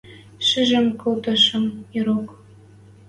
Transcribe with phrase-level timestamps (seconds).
[0.47, 1.65] Шижӹн колтышым—
[1.97, 2.27] ирок.